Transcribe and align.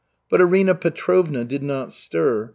But 0.31 0.41
Arina 0.41 0.73
Petrovna 0.73 1.43
did 1.45 1.61
not 1.61 1.93
stir. 1.93 2.49